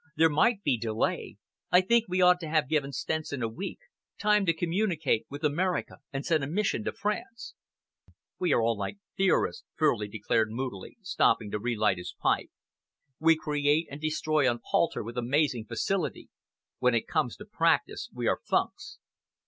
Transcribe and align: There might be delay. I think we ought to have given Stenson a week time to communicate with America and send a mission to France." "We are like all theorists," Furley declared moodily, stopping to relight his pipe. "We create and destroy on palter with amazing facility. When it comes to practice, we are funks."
There 0.15 0.29
might 0.31 0.63
be 0.63 0.79
delay. 0.79 1.37
I 1.71 1.81
think 1.81 2.05
we 2.07 2.23
ought 2.23 2.39
to 2.39 2.49
have 2.49 2.67
given 2.67 2.91
Stenson 2.91 3.43
a 3.43 3.47
week 3.47 3.77
time 4.19 4.47
to 4.47 4.51
communicate 4.53 5.27
with 5.29 5.43
America 5.43 5.97
and 6.11 6.25
send 6.25 6.43
a 6.43 6.47
mission 6.47 6.83
to 6.85 6.91
France." 6.91 7.53
"We 8.39 8.51
are 8.51 8.63
like 8.73 8.95
all 8.95 9.01
theorists," 9.15 9.63
Furley 9.75 10.07
declared 10.07 10.49
moodily, 10.49 10.97
stopping 11.03 11.51
to 11.51 11.59
relight 11.59 11.99
his 11.99 12.15
pipe. 12.19 12.49
"We 13.19 13.35
create 13.35 13.89
and 13.91 14.01
destroy 14.01 14.49
on 14.49 14.61
palter 14.71 15.03
with 15.03 15.19
amazing 15.19 15.65
facility. 15.67 16.29
When 16.79 16.95
it 16.95 17.07
comes 17.07 17.37
to 17.37 17.45
practice, 17.45 18.09
we 18.11 18.25
are 18.25 18.39
funks." 18.43 18.97